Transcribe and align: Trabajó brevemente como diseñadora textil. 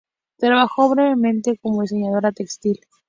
Trabajó 0.39 0.89
brevemente 0.89 1.59
como 1.61 1.83
diseñadora 1.83 2.31
textil. 2.31 2.79